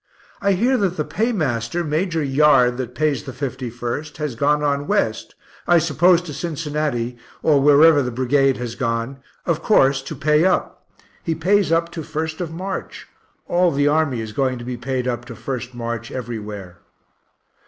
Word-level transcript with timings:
I 0.41 0.53
hear 0.53 0.77
that 0.77 0.97
the 0.97 1.03
paymaster, 1.05 1.83
Major 1.83 2.23
Yard, 2.23 2.77
that 2.77 2.95
pays 2.95 3.21
the 3.21 3.31
51st, 3.31 4.17
has 4.17 4.33
gone 4.33 4.63
on 4.63 4.87
West, 4.87 5.35
I 5.67 5.77
suppose 5.77 6.23
to 6.23 6.33
Cincinnati, 6.33 7.19
or 7.43 7.61
wherever 7.61 8.01
the 8.01 8.09
brigade 8.09 8.57
has 8.57 8.73
gone 8.73 9.19
of 9.45 9.61
course 9.61 10.01
to 10.01 10.15
pay 10.15 10.43
up 10.43 10.87
he 11.21 11.35
pays 11.35 11.71
up 11.71 11.91
to 11.91 12.01
1st 12.01 12.41
of 12.41 12.51
March 12.51 13.07
all 13.47 13.69
the 13.69 13.87
Army 13.87 14.21
is 14.21 14.33
going 14.33 14.57
to 14.57 14.65
be 14.65 14.75
paid 14.75 15.07
up 15.07 15.23
to 15.25 15.35
1st 15.35 15.75
March 15.75 16.09
everywhere. 16.11 16.79